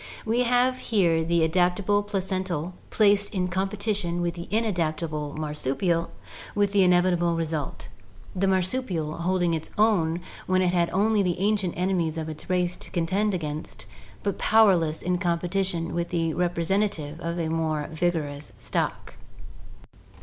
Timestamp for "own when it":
9.77-10.73